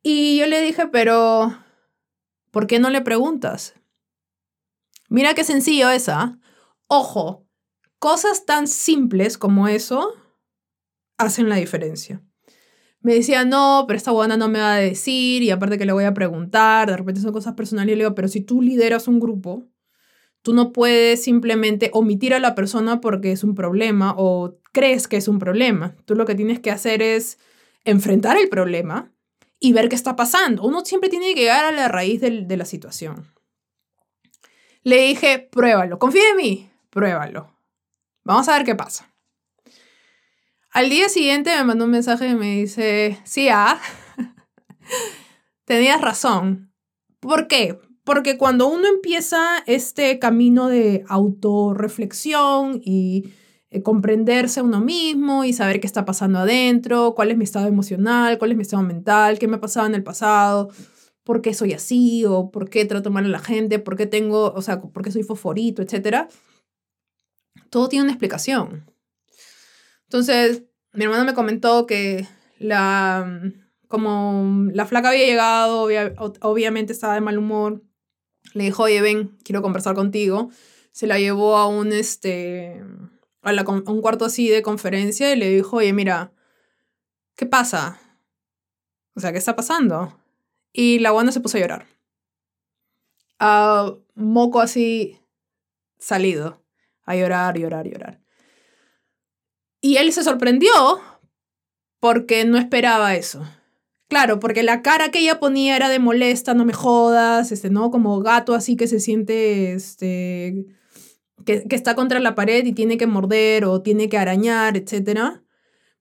Y 0.02 0.38
yo 0.38 0.48
le 0.48 0.62
dije, 0.62 0.88
pero, 0.88 1.58
¿por 2.52 2.68
qué 2.68 2.80
no 2.80 2.90
le 2.90 3.02
preguntas? 3.02 3.76
Mira 5.10 5.34
qué 5.34 5.44
sencillo 5.44 5.90
esa. 5.90 6.22
¿ah? 6.22 6.40
Ojo, 6.88 7.46
cosas 8.00 8.46
tan 8.46 8.68
simples 8.68 9.38
como 9.38 9.68
eso 9.68 10.23
hacen 11.24 11.50
la 11.50 11.56
diferencia. 11.56 12.22
Me 13.02 13.14
decía, 13.14 13.44
no, 13.44 13.84
pero 13.86 13.98
esta 13.98 14.12
buena 14.12 14.38
no 14.38 14.48
me 14.48 14.60
va 14.60 14.76
a 14.76 14.78
decir 14.78 15.44
y 15.44 15.52
aparte 15.52 15.78
que 15.78 15.86
le 15.86 15.92
voy 15.92 16.06
a 16.06 16.14
preguntar, 16.14 16.90
de 16.90 16.96
repente 16.96 17.20
son 17.20 17.34
cosas 17.34 17.54
personales 17.54 17.92
y 17.94 17.96
le 17.98 18.04
digo, 18.04 18.16
pero 18.16 18.30
si 18.30 18.42
tú 18.42 18.62
lideras 18.62 19.10
un 19.10 19.20
grupo, 19.20 19.66
tú 20.42 20.54
no 20.54 20.72
puedes 20.72 21.22
simplemente 21.24 21.90
omitir 21.94 22.34
a 22.34 22.40
la 22.40 22.56
persona 22.56 23.02
porque 23.02 23.34
es 23.34 23.44
un 23.44 23.56
problema 23.56 24.16
o 24.18 24.58
crees 24.72 25.10
que 25.10 25.18
es 25.18 25.28
un 25.28 25.40
problema. 25.40 25.96
Tú 26.06 26.16
lo 26.16 26.26
que 26.26 26.36
tienes 26.36 26.60
que 26.60 26.72
hacer 26.72 27.02
es 27.02 27.40
enfrentar 27.84 28.38
el 28.38 28.48
problema 28.48 29.12
y 29.60 29.74
ver 29.74 29.90
qué 29.90 29.96
está 29.96 30.16
pasando. 30.16 30.64
Uno 30.64 30.86
siempre 30.86 31.10
tiene 31.10 31.34
que 31.34 31.42
llegar 31.42 31.66
a 31.66 31.72
la 31.72 31.90
raíz 31.90 32.22
de 32.22 32.58
la 32.58 32.66
situación. 32.66 33.28
Le 34.84 34.98
dije, 35.02 35.48
pruébalo, 35.52 36.00
confía 36.00 36.30
en 36.32 36.38
mí, 36.38 36.70
pruébalo. 36.90 37.50
Vamos 38.24 38.48
a 38.50 38.58
ver 38.58 38.66
qué 38.66 38.76
pasa. 38.76 39.13
Al 40.74 40.90
día 40.90 41.08
siguiente 41.08 41.56
me 41.56 41.64
mandó 41.66 41.86
un 41.86 41.92
mensaje 41.92 42.28
y 42.30 42.34
me 42.34 42.56
dice, 42.56 43.20
sí, 43.26 43.48
ah, 43.48 43.80
tenías 45.66 46.02
razón. 46.02 46.74
¿Por 47.20 47.48
qué? 47.48 47.78
Porque 48.04 48.40
cuando 48.40 48.68
uno 48.68 48.88
empieza 48.88 49.60
este 49.68 50.18
camino 50.18 50.70
de 50.70 51.04
autorreflexión 51.08 52.82
y 52.84 53.30
eh, 53.70 53.84
comprenderse 53.84 54.62
a 54.62 54.64
uno 54.64 54.82
mismo 54.82 55.44
y 55.44 55.54
saber 55.54 55.80
qué 55.80 55.86
está 55.86 56.06
pasando 56.06 56.40
adentro, 56.40 57.14
cuál 57.14 57.30
es 57.30 57.38
mi 57.38 57.44
estado 57.44 57.68
emocional, 57.68 58.40
cuál 58.40 58.50
es 58.50 58.58
mi 58.58 58.64
estado 58.64 58.82
mental, 58.82 59.38
qué 59.38 59.48
me 59.48 59.58
ha 59.58 59.62
pasado 59.62 59.86
en 59.86 59.94
el 59.94 60.04
pasado, 60.04 60.70
por 61.24 61.44
qué 61.44 61.54
soy 61.54 61.74
así 61.74 62.26
o 62.26 62.50
por 62.50 62.72
qué 62.72 62.86
trato 62.86 63.12
mal 63.12 63.26
a 63.26 63.30
la 63.30 63.40
gente, 63.40 63.78
por 63.78 63.96
qué 63.96 64.08
tengo, 64.08 64.52
o 64.52 64.62
sea, 64.64 64.82
por 64.82 65.04
qué 65.04 65.12
soy 65.12 65.22
fosforito, 65.22 65.84
etc. 65.84 66.30
Todo 67.70 67.90
tiene 67.90 68.06
una 68.06 68.14
explicación. 68.14 68.92
Entonces, 70.14 70.62
mi 70.92 71.06
hermano 71.06 71.26
me 71.26 71.34
comentó 71.34 71.88
que 71.88 72.28
la, 72.60 73.42
como 73.88 74.68
la 74.72 74.86
flaca 74.86 75.10
había 75.10 75.26
llegado, 75.26 75.88
obviamente 76.42 76.94
estaba 76.94 77.16
de 77.16 77.22
mal 77.22 77.40
humor, 77.40 77.82
le 78.54 78.66
dijo, 78.66 78.84
oye, 78.84 79.02
ven, 79.02 79.36
quiero 79.44 79.64
conversar 79.64 79.96
contigo. 79.96 80.52
Se 80.92 81.08
la 81.08 81.18
llevó 81.18 81.58
a 81.58 81.68
un, 81.68 81.92
este, 81.94 82.80
a, 83.42 83.52
un 83.68 84.02
cuarto 84.02 84.26
así 84.26 84.50
de 84.50 84.62
conferencia 84.62 85.34
y 85.34 85.36
le 85.36 85.50
dijo, 85.50 85.78
oye, 85.78 85.94
mira, 85.94 86.32
¿qué 87.36 87.48
pasa? 87.48 88.00
O 89.16 89.20
sea, 89.20 89.32
¿qué 89.32 89.40
está 89.40 89.56
pasando? 89.56 90.16
Y 90.72 91.00
la 91.00 91.10
guana 91.10 91.32
se 91.32 91.40
puso 91.40 91.58
a 91.58 91.62
llorar. 91.62 91.88
A 93.40 93.96
moco 94.14 94.62
así 94.62 95.20
salido. 95.98 96.62
A 97.02 97.16
llorar, 97.16 97.58
llorar, 97.58 97.88
llorar. 97.88 98.23
Y 99.84 99.98
él 99.98 100.14
se 100.14 100.24
sorprendió 100.24 100.72
porque 102.00 102.46
no 102.46 102.58
esperaba 102.58 103.16
eso. 103.16 103.46
Claro, 104.08 104.40
porque 104.40 104.64
la 104.64 104.82
cara 104.82 105.12
que 105.12 105.20
ella 105.20 105.42
ponía 105.42 105.76
era 105.76 105.90
de 105.90 106.00
molesta, 106.00 106.54
no 106.54 106.64
me 106.64 106.72
jodas, 106.72 107.52
este, 107.52 107.70
¿no? 107.70 107.92
Como 107.92 108.22
gato 108.22 108.56
así 108.56 108.78
que 108.78 108.88
se 108.88 109.02
siente, 109.02 109.74
este, 109.74 110.68
que, 111.46 111.66
está 111.72 111.96
contra 111.96 112.22
la 112.22 112.34
pared 112.34 112.66
y 112.66 112.72
tiene 112.72 112.98
que 112.98 113.08
morder 113.08 113.66
o 113.66 113.82
tiene 113.82 114.08
que 114.08 114.18
arañar, 114.18 114.78
etc. 114.78 115.42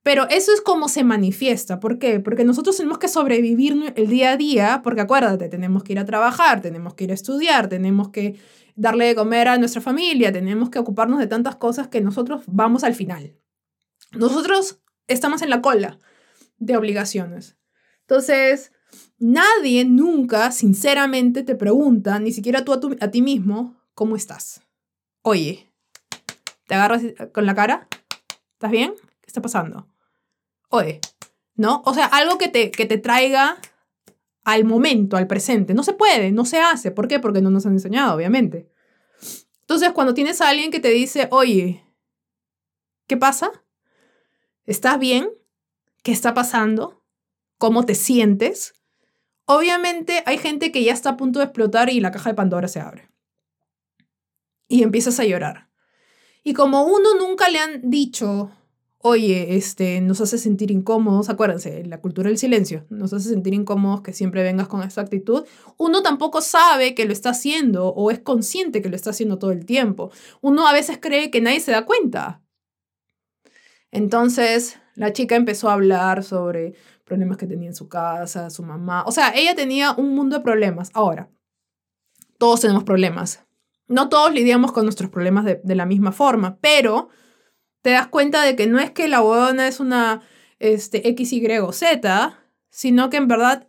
Pero 0.05 0.29
eso 0.29 0.53
es 0.53 0.61
como 0.61 0.89
se 0.89 1.03
manifiesta. 1.03 1.81
¿Por 1.81 1.99
qué? 1.99 2.21
Porque 2.21 2.45
nosotros 2.45 2.77
tenemos 2.77 2.99
que 2.99 3.09
sobrevivir 3.09 3.95
el 3.97 4.07
día 4.07 4.31
a 4.31 4.37
día, 4.37 4.81
porque 4.85 5.01
acuérdate, 5.01 5.49
tenemos 5.49 5.83
que 5.83 5.95
ir 5.95 5.99
a 5.99 6.05
trabajar, 6.05 6.63
tenemos 6.63 6.95
que 6.95 7.03
ir 7.03 7.11
a 7.11 7.15
estudiar, 7.15 7.69
tenemos 7.69 8.11
que 8.11 8.37
darle 8.77 9.07
de 9.07 9.17
comer 9.17 9.49
a 9.49 9.59
nuestra 9.59 9.81
familia, 9.81 10.33
tenemos 10.33 10.71
que 10.71 10.79
ocuparnos 10.79 11.19
de 11.19 11.27
tantas 11.27 11.57
cosas 11.57 11.89
que 11.89 12.01
nosotros 12.01 12.45
vamos 12.47 12.85
al 12.85 12.95
final. 12.95 13.43
Nosotros 14.13 14.81
estamos 15.07 15.43
en 15.43 15.51
la 15.51 15.63
cola 15.63 15.99
de 16.59 16.77
obligaciones. 16.77 17.57
Entonces, 18.01 18.73
nadie 19.19 19.85
nunca, 19.85 20.53
sinceramente, 20.53 21.43
te 21.43 21.55
pregunta, 21.55 22.19
ni 22.19 22.33
siquiera 22.33 22.65
tú 22.65 22.97
a, 23.01 23.11
ti 23.11 23.23
mismo, 23.23 23.81
¿cómo 23.95 24.17
estás? 24.17 24.63
Oye, 25.23 25.73
¿te 26.67 26.75
agarras 26.75 27.03
con 27.33 27.47
la 27.47 27.55
cara? 27.55 27.89
¿Estás 28.53 28.71
bien? 28.71 28.95
¿Qué 29.21 29.27
está 29.27 29.41
pasando? 29.41 29.89
Oye, 30.69 31.01
¿no? 31.55 31.83
O 31.85 31.95
sea, 31.95 32.07
algo 32.07 32.39
que 32.39 32.49
te, 32.49 32.71
que 32.71 32.87
te 32.87 32.99
traiga 32.99 33.59
al 34.45 34.65
momento, 34.65 35.17
al 35.17 35.27
presente. 35.27 35.75
No 35.75 35.83
se 35.85 35.93
puede, 35.93 36.33
no 36.33 36.45
se 36.45 36.61
hace. 36.61 36.91
¿Por 36.91 37.09
qué? 37.09 37.21
Porque 37.21 37.41
no 37.41 37.51
nos 37.51 37.67
han 37.67 37.73
enseñado, 37.73 38.17
obviamente. 38.17 38.69
Entonces, 39.61 39.93
cuando 39.93 40.15
tienes 40.15 40.41
a 40.41 40.49
alguien 40.49 40.71
que 40.71 40.81
te 40.81 40.91
dice, 40.91 41.29
oye, 41.31 41.85
¿qué 43.07 43.17
pasa? 43.17 43.51
¿Estás 44.65 44.99
bien? 44.99 45.29
¿Qué 46.03 46.13
está 46.13 46.35
pasando? 46.35 47.03
¿Cómo 47.59 47.85
te 47.85 47.95
sientes? 47.95 48.75
Obviamente 49.45 50.23
hay 50.27 50.39
gente 50.39 50.71
que 50.71 50.85
ya 50.85 50.93
está 50.93 51.11
a 51.11 51.17
punto 51.17 51.41
de 51.41 51.47
explotar 51.47 51.91
y 51.91 52.01
la 52.01 52.13
caja 52.13 52.31
de 52.31 52.37
Pandora 52.37 52.69
se 52.69 52.81
abre 52.81 53.13
y 54.73 54.83
empiezas 54.83 55.21
a 55.21 55.25
llorar. 55.25 55.69
Y 56.43 56.55
como 56.55 56.85
uno 56.85 57.15
nunca 57.19 57.49
le 57.51 57.59
han 57.59 57.91
dicho, 57.91 58.51
oye, 58.99 59.57
este, 59.57 60.01
nos 60.01 60.21
hace 60.21 60.39
sentir 60.39 60.71
incómodos, 60.71 61.29
acuérdense, 61.29 61.85
la 61.85 62.01
cultura 62.01 62.29
del 62.29 62.39
silencio, 62.39 62.87
nos 62.89 63.13
hace 63.13 63.29
sentir 63.29 63.53
incómodos 63.53 64.01
que 64.01 64.13
siempre 64.13 64.43
vengas 64.43 64.69
con 64.69 64.83
esta 64.83 65.03
actitud, 65.03 65.45
uno 65.77 66.03
tampoco 66.03 66.41
sabe 66.41 66.95
que 66.95 67.05
lo 67.05 67.13
está 67.13 67.31
haciendo 67.31 67.89
o 67.89 68.11
es 68.11 68.21
consciente 68.21 68.81
que 68.81 68.89
lo 68.89 68.97
está 68.97 69.11
haciendo 69.11 69.39
todo 69.39 69.53
el 69.53 69.67
tiempo. 69.67 70.11
Uno 70.41 70.67
a 70.67 70.73
veces 70.73 70.99
cree 71.01 71.31
que 71.31 71.41
nadie 71.41 71.61
se 71.61 71.73
da 71.73 71.85
cuenta. 71.85 72.42
Entonces, 73.93 74.81
la 74.97 75.13
chica 75.13 75.37
empezó 75.37 75.71
a 75.71 75.75
hablar 75.75 76.25
sobre 76.25 76.75
problemas 77.05 77.37
que 77.37 77.47
tenía 77.47 77.69
en 77.69 77.75
su 77.75 77.89
casa, 77.89 78.51
su 78.51 78.63
mamá, 78.63 79.05
o 79.07 79.13
sea, 79.13 79.33
ella 79.37 79.55
tenía 79.55 79.93
un 79.93 80.15
mundo 80.15 80.39
de 80.39 80.43
problemas. 80.43 80.91
Ahora, 80.95 81.31
todos 82.39 82.63
tenemos 82.63 82.85
problemas, 82.85 83.45
no 83.87 84.09
todos 84.09 84.33
lidiamos 84.33 84.73
con 84.73 84.85
nuestros 84.85 85.11
problemas 85.11 85.45
de, 85.45 85.75
la 85.75 85.87
misma 85.87 86.11
forma, 86.11 86.57
pero 86.61 87.11
te 87.83 87.91
das 87.91 88.09
cuenta 88.09 88.43
de 88.43 88.57
que 88.57 88.67
no 88.67 88.81
es 88.81 88.91
que 88.91 89.09
la 89.09 89.21
huevona 89.21 89.69
es 89.69 89.79
una 89.79 90.23
este, 90.59 91.09
X, 91.09 91.33
Y 91.35 91.59
o 91.59 91.73
Z, 91.73 92.39
sino 92.71 93.11
que 93.11 93.19
en 93.19 93.29
verdad 93.29 93.69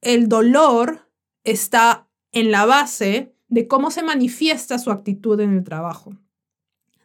el 0.00 0.28
dolor 0.28 1.08
está 1.44 2.08
en 2.32 2.50
la 2.50 2.66
base 2.66 3.34
de 3.48 3.68
cómo 3.68 3.90
se 3.90 4.02
manifiesta 4.02 4.78
su 4.78 4.90
actitud 4.90 5.38
en 5.40 5.56
el 5.56 5.64
trabajo. 5.64 6.16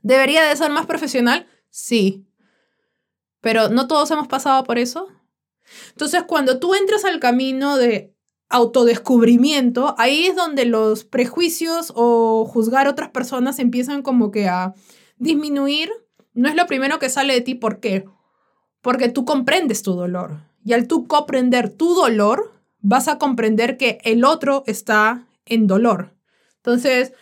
¿Debería 0.01 0.43
de 0.43 0.55
ser 0.55 0.71
más 0.71 0.85
profesional? 0.85 1.47
Sí. 1.69 2.25
Pero 3.45 3.69
¿no 3.69 3.87
todos 3.87 4.09
hemos 4.09 4.27
pasado 4.27 4.63
por 4.63 4.79
eso? 4.79 5.07
Entonces, 5.91 6.23
cuando 6.23 6.57
tú 6.57 6.73
entras 6.73 7.05
al 7.05 7.19
camino 7.19 7.77
de 7.77 8.11
autodescubrimiento, 8.49 9.93
ahí 9.99 10.25
es 10.25 10.35
donde 10.35 10.65
los 10.65 11.03
prejuicios 11.03 11.93
o 11.95 12.45
juzgar 12.45 12.87
a 12.87 12.89
otras 12.89 13.11
personas 13.11 13.59
empiezan 13.59 14.01
como 14.01 14.31
que 14.31 14.47
a 14.47 14.73
disminuir. 15.17 15.91
No 16.33 16.49
es 16.49 16.55
lo 16.55 16.65
primero 16.65 16.97
que 16.97 17.09
sale 17.09 17.35
de 17.35 17.41
ti, 17.41 17.53
¿por 17.53 17.79
qué? 17.79 18.05
Porque 18.81 19.09
tú 19.09 19.25
comprendes 19.25 19.83
tu 19.83 19.93
dolor. 19.93 20.39
Y 20.63 20.73
al 20.73 20.87
tú 20.87 21.05
comprender 21.05 21.69
tu 21.69 21.93
dolor, 21.93 22.51
vas 22.79 23.07
a 23.07 23.19
comprender 23.19 23.77
que 23.77 23.99
el 24.05 24.25
otro 24.25 24.63
está 24.65 25.27
en 25.45 25.67
dolor. 25.67 26.15
Entonces, 26.55 27.13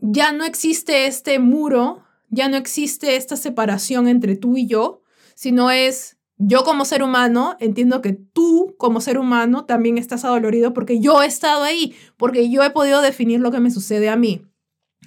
ya 0.00 0.32
no 0.32 0.44
existe 0.44 1.06
este 1.06 1.38
muro, 1.38 2.04
ya 2.28 2.50
no 2.50 2.58
existe 2.58 3.16
esta 3.16 3.38
separación 3.38 4.06
entre 4.06 4.36
tú 4.36 4.58
y 4.58 4.66
yo, 4.66 5.00
sino 5.36 5.70
es 5.70 6.16
yo 6.38 6.64
como 6.64 6.84
ser 6.84 7.02
humano 7.02 7.56
entiendo 7.60 8.02
que 8.02 8.12
tú 8.12 8.74
como 8.78 9.00
ser 9.00 9.18
humano 9.18 9.64
también 9.64 9.96
estás 9.98 10.24
adolorido 10.24 10.74
porque 10.74 11.00
yo 11.00 11.22
he 11.22 11.26
estado 11.26 11.62
ahí, 11.62 11.94
porque 12.16 12.50
yo 12.50 12.62
he 12.62 12.70
podido 12.70 13.00
definir 13.00 13.40
lo 13.40 13.50
que 13.50 13.60
me 13.60 13.70
sucede 13.70 14.08
a 14.08 14.16
mí. 14.16 14.44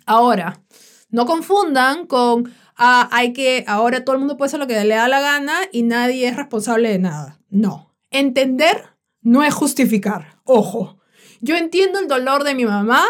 Ahora, 0.06 0.64
no 1.10 1.26
confundan 1.26 2.08
con, 2.08 2.52
ah, 2.78 3.10
hay 3.12 3.34
que, 3.34 3.64
ahora 3.68 4.04
todo 4.04 4.16
el 4.16 4.20
mundo 4.20 4.38
puede 4.38 4.48
hacer 4.48 4.60
lo 4.60 4.68
que 4.68 4.84
le 4.84 4.96
da 4.96 5.08
la 5.08 5.20
gana 5.20 5.54
y 5.72 5.84
nadie 5.84 6.28
es 6.28 6.36
responsable 6.36 6.90
de 6.90 7.00
nada. 7.00 7.40
No, 7.50 7.94
entender 8.10 8.96
no 9.22 9.44
es 9.44 9.54
justificar. 9.54 10.40
Ojo, 10.46 10.98
yo 11.42 11.58
entiendo 11.58 12.00
el 12.00 12.08
dolor 12.08 12.44
de 12.44 12.56
mi 12.56 12.66
mamá, 12.66 13.04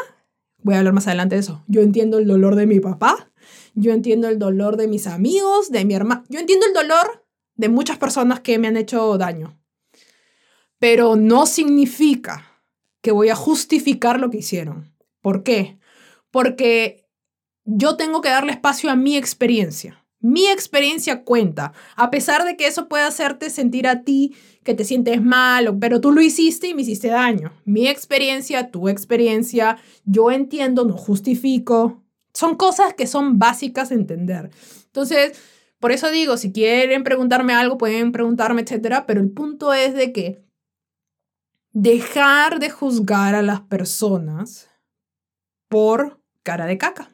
voy 0.61 0.75
a 0.75 0.79
hablar 0.79 0.93
más 0.93 1.07
adelante 1.07 1.35
de 1.35 1.41
eso, 1.41 1.63
yo 1.67 1.81
entiendo 1.81 2.17
el 2.17 2.27
dolor 2.27 2.55
de 2.55 2.67
mi 2.67 2.79
papá, 2.79 3.28
yo 3.75 3.91
entiendo 3.91 4.27
el 4.27 4.39
dolor 4.39 4.77
de 4.77 4.87
mis 4.87 5.07
amigos, 5.07 5.71
de 5.71 5.85
mi 5.85 5.93
hermano, 5.93 6.23
yo 6.29 6.39
entiendo 6.39 6.65
el 6.65 6.73
dolor 6.73 7.25
de 7.55 7.69
muchas 7.69 7.97
personas 7.97 8.39
que 8.39 8.57
me 8.57 8.67
han 8.67 8.77
hecho 8.77 9.17
daño. 9.17 9.59
Pero 10.79 11.15
no 11.15 11.45
significa 11.45 12.63
que 13.01 13.11
voy 13.11 13.29
a 13.29 13.35
justificar 13.35 14.19
lo 14.19 14.29
que 14.29 14.37
hicieron. 14.37 14.93
¿Por 15.21 15.43
qué? 15.43 15.77
Porque 16.31 17.09
yo 17.65 17.97
tengo 17.97 18.21
que 18.21 18.29
darle 18.29 18.51
espacio 18.51 18.89
a 18.89 18.95
mi 18.95 19.17
experiencia. 19.17 20.05
Mi 20.21 20.47
experiencia 20.47 21.23
cuenta, 21.23 21.71
a 21.95 22.11
pesar 22.11 22.43
de 22.43 22.57
que 22.57 22.67
eso 22.67 22.89
pueda 22.89 23.07
hacerte 23.07 23.49
sentir 23.49 23.87
a 23.87 24.03
ti 24.03 24.35
que 24.63 24.73
te 24.73 24.83
sientes 24.83 25.21
mal, 25.21 25.77
pero 25.79 26.01
tú 26.01 26.11
lo 26.11 26.21
hiciste 26.21 26.67
y 26.67 26.73
me 26.73 26.81
hiciste 26.81 27.07
daño. 27.07 27.53
Mi 27.63 27.87
experiencia, 27.87 28.69
tu 28.69 28.89
experiencia, 28.89 29.77
yo 30.03 30.31
entiendo, 30.31 30.83
no 30.83 30.97
justifico. 30.97 32.03
Son 32.39 32.55
cosas 32.55 32.93
que 32.93 33.05
son 33.05 33.37
básicas 33.37 33.89
de 33.89 33.95
entender. 33.95 34.49
Entonces, 34.85 35.37
por 35.77 35.91
eso 35.91 36.09
digo, 36.09 36.37
si 36.37 36.53
quieren 36.53 37.03
preguntarme 37.03 37.53
algo, 37.53 37.77
pueden 37.77 38.13
preguntarme, 38.13 38.61
etcétera, 38.61 39.05
pero 39.05 39.19
el 39.19 39.29
punto 39.29 39.73
es 39.73 39.93
de 39.93 40.13
que 40.13 40.41
dejar 41.73 42.59
de 42.59 42.69
juzgar 42.69 43.35
a 43.35 43.41
las 43.41 43.59
personas 43.59 44.69
por 45.67 46.21
cara 46.41 46.65
de 46.65 46.77
caca 46.77 47.11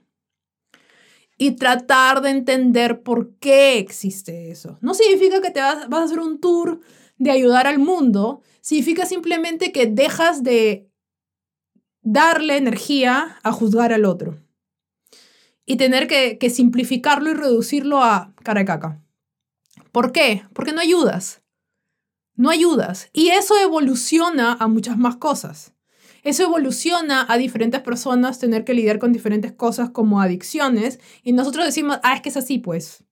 y 1.39 1.55
tratar 1.55 2.21
de 2.21 2.29
entender 2.29 3.01
por 3.01 3.35
qué 3.39 3.79
existe 3.79 4.51
eso. 4.51 4.77
No 4.81 4.93
significa 4.93 5.41
que 5.41 5.49
te 5.49 5.59
vas, 5.59 5.89
vas, 5.89 6.01
a 6.01 6.03
hacer 6.03 6.19
un 6.19 6.39
tour 6.39 6.81
de 7.17 7.31
ayudar 7.31 7.65
al 7.65 7.79
mundo, 7.79 8.43
significa 8.61 9.07
simplemente 9.07 9.71
que 9.71 9.87
dejas 9.87 10.43
de 10.43 10.87
darle 12.03 12.57
energía 12.57 13.39
a 13.41 13.51
juzgar 13.51 13.91
al 13.91 14.05
otro 14.05 14.44
y 15.65 15.77
tener 15.77 16.07
que, 16.07 16.49
simplificarlo 16.49 17.31
y 17.31 17.33
reducirlo 17.33 18.03
a 18.03 18.33
cara 18.43 18.59
de 18.59 18.65
caca. 18.65 19.01
¿Por 19.91 20.11
qué? 20.11 20.45
Porque 20.53 20.73
no 20.73 20.81
ayudas. 20.81 21.41
No 22.35 22.49
ayudas. 22.49 23.09
Y 23.13 23.29
eso 23.29 23.57
evoluciona 23.57 24.53
a 24.59 24.67
muchas 24.67 24.97
más 24.97 25.15
cosas. 25.15 25.73
Eso 26.23 26.43
evoluciona 26.43 27.25
a 27.29 27.37
diferentes 27.37 27.81
personas 27.81 28.39
tener 28.39 28.63
que 28.63 28.73
lidiar 28.73 28.99
con 28.99 29.13
diferentes 29.13 29.53
cosas 29.53 29.91
como 29.91 30.21
adicciones 30.21 30.99
y 31.23 31.33
nosotros 31.33 31.65
decimos, 31.65 31.99
ah, 32.03 32.15
es 32.15 32.21
que 32.21 32.29
es 32.29 32.37
así, 32.37 32.57
pues. 32.57 33.03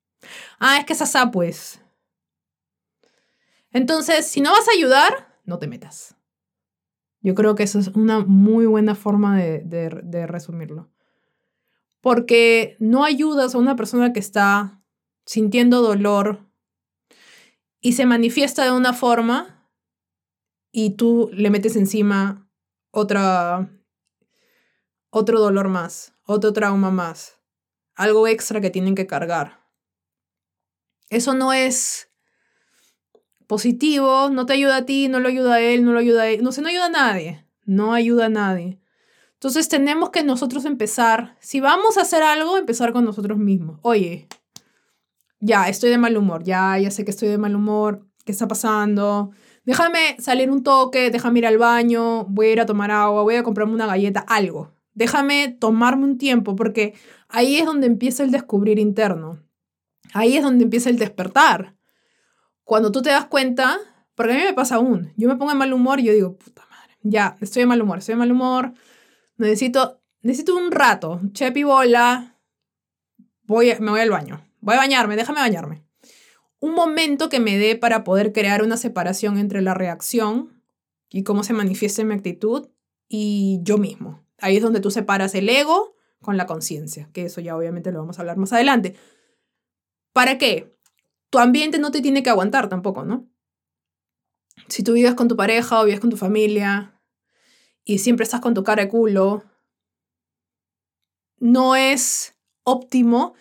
Ah, 0.60 0.78
es 0.80 0.86
que 0.86 0.94
es 0.94 1.02
asá, 1.02 1.32
pues. 1.32 1.80
Entonces, 3.72 4.28
si 4.28 4.42
no 4.42 4.52
vas 4.52 4.68
a 4.68 4.78
ayudar, 4.78 5.40
no 5.46 5.58
te 5.60 5.68
metas. 5.68 6.16
Yo 7.22 7.36
creo 7.36 7.56
que 7.56 7.64
eso 7.64 7.80
es 7.80 7.88
una 7.90 8.20
muy 8.20 8.66
buena 8.66 8.96
forma 8.96 9.38
de 9.38 10.28
resumirlo. 10.28 10.93
Porque 12.04 12.76
no 12.80 13.06
ayudas 13.06 13.56
a 13.56 13.58
una 13.58 13.78
persona 13.78 14.12
que 14.12 14.20
está 14.20 14.84
sintiendo 15.26 15.82
dolor 15.82 16.46
y 17.80 17.94
se 17.94 18.06
manifiesta 18.06 18.66
de 18.66 18.72
una 18.72 18.92
forma 18.92 19.70
y 20.70 20.98
tú 20.98 21.30
le 21.32 21.50
metes 21.50 21.78
encima 21.78 22.46
otra, 22.92 23.72
otro 25.12 25.40
dolor 25.40 25.70
más, 25.70 26.14
otro 26.26 26.52
trauma 26.52 26.92
más, 26.92 27.40
algo 27.96 28.28
extra 28.28 28.60
que 28.60 28.70
tienen 28.70 28.96
que 28.96 29.08
cargar. 29.08 29.66
Eso 31.10 31.34
no 31.34 31.54
es 31.54 32.10
positivo, 33.48 34.30
no 34.30 34.46
te 34.46 34.52
ayuda 34.52 34.76
a 34.76 34.86
ti, 34.86 35.08
no 35.08 35.22
lo 35.22 35.30
ayuda 35.30 35.54
a 35.54 35.62
él, 35.62 35.86
no 35.86 35.94
lo 35.94 36.00
ayuda 36.00 36.24
a 36.24 36.28
él, 36.28 36.44
no 36.44 36.52
se 36.52 36.62
no 36.62 36.68
ayuda 36.68 36.88
a 36.88 36.90
nadie, 36.90 37.48
no 37.64 37.94
ayuda 37.94 38.26
a 38.26 38.30
nadie. 38.30 38.83
Entonces 39.44 39.68
tenemos 39.68 40.10
que 40.10 40.24
nosotros 40.24 40.64
empezar, 40.64 41.36
si 41.42 41.60
vamos 41.60 41.98
a 41.98 42.04
hacer 42.04 42.24
algo, 42.24 42.58
empezar 42.58 42.94
con 42.94 43.04
nosotros 43.04 43.38
mismos. 43.38 43.78
Oye, 43.82 44.30
ya, 45.42 45.68
estoy 45.68 45.90
de 45.90 45.98
mal 45.98 46.16
humor, 46.16 46.46
ya, 46.46 46.80
ya 46.80 46.90
sé 46.90 47.04
que 47.04 47.12
estoy 47.12 47.28
de 47.28 47.38
mal 47.38 47.54
humor, 47.54 48.08
¿qué 48.24 48.32
está 48.32 48.48
pasando? 48.48 49.32
Déjame 49.66 50.16
salir 50.18 50.50
un 50.50 50.64
toque, 50.64 51.12
déjame 51.12 51.40
ir 51.40 51.46
al 51.46 51.58
baño, 51.58 52.24
voy 52.24 52.46
a 52.46 52.52
ir 52.54 52.62
a 52.62 52.66
tomar 52.66 52.90
agua, 52.90 53.24
voy 53.24 53.36
a 53.36 53.44
comprarme 53.44 53.74
una 53.74 53.86
galleta, 53.86 54.22
algo. 54.22 54.72
Déjame 54.94 55.50
tomarme 55.50 56.06
un 56.06 56.18
tiempo, 56.18 56.56
porque 56.56 56.94
ahí 57.28 57.58
es 57.58 57.66
donde 57.66 57.88
empieza 57.88 58.24
el 58.24 58.32
descubrir 58.32 58.80
interno. 58.80 59.44
Ahí 60.14 60.38
es 60.38 60.44
donde 60.44 60.64
empieza 60.64 60.90
el 60.90 60.98
despertar. 60.98 61.76
Cuando 62.64 62.94
tú 62.94 63.02
te 63.02 63.10
das 63.10 63.26
cuenta, 63.26 63.78
porque 64.16 64.32
a 64.32 64.38
mí 64.38 64.42
me 64.42 64.54
pasa 64.54 64.76
aún, 64.76 65.12
yo 65.18 65.28
me 65.28 65.36
pongo 65.36 65.52
en 65.52 65.58
mal 65.58 65.74
humor 65.74 66.00
y 66.00 66.04
yo 66.04 66.14
digo, 66.14 66.38
puta 66.38 66.66
madre, 66.70 66.98
ya, 67.02 67.36
estoy 67.42 67.64
de 67.64 67.68
mal 67.68 67.82
humor, 67.82 67.98
estoy 67.98 68.14
de 68.14 68.20
mal 68.20 68.32
humor, 68.32 68.74
necesito, 69.38 70.02
necesito 70.22 70.56
un 70.56 70.72
rato, 70.72 71.22
chepi 71.32 71.64
bola, 71.64 72.40
voy, 73.44 73.74
me 73.80 73.92
voy 73.92 74.02
al 74.02 74.10
baño, 74.10 74.46
voy 74.62 74.76
a 74.76 74.78
bañarme, 74.78 75.16
déjame 75.16 75.40
bañarme. 75.40 75.84
Un 76.60 76.74
momento 76.74 77.30
que 77.30 77.40
me 77.40 77.58
dé 77.58 77.76
para 77.76 78.04
poder 78.04 78.32
crear 78.32 78.64
una 78.64 78.78
separación 78.78 79.38
entre 79.38 79.62
la 79.62 79.74
reacción 79.74 80.64
y 81.10 81.24
cómo 81.24 81.44
se 81.44 81.54
manifiesta 81.54 82.04
mi 82.04 82.14
actitud 82.14 82.70
y 83.10 83.60
yo 83.64 83.78
mismo. 83.78 84.26
Ahí 84.40 84.58
es 84.58 84.64
donde 84.64 84.80
tú 84.80 84.90
separas 84.90 85.36
el 85.36 85.50
ego 85.50 85.96
con 86.22 86.38
la 86.38 86.46
conciencia, 86.46 87.10
que 87.14 87.26
eso 87.26 87.42
ya 87.42 87.56
obviamente 87.56 87.92
lo 87.92 88.00
vamos 88.00 88.18
a 88.18 88.22
hablar 88.22 88.38
más 88.38 88.54
adelante. 88.54 88.96
¿Para 90.14 90.38
qué? 90.38 90.76
Tu 91.30 91.40
ambiente 91.40 91.80
no 91.80 91.92
te 91.92 92.02
tiene 92.02 92.24
que 92.24 92.30
aguantar 92.30 92.70
tampoco, 92.70 93.04
¿no? 93.04 93.28
Si 94.68 94.84
tú 94.84 94.94
vives 94.94 95.16
con 95.16 95.28
tu 95.28 95.36
pareja 95.36 95.82
o 95.82 95.86
vives 95.86 96.00
con 96.00 96.10
tu 96.10 96.18
familia 96.18 96.93
y 97.86 98.00
siempre 98.00 98.24
estás 98.24 98.42
con 98.42 98.54
tu 98.54 98.64
cara 98.64 98.84
de 98.84 98.90
culo, 98.90 99.44
no 101.40 101.76
es 101.76 102.36
óptimo 102.64 103.34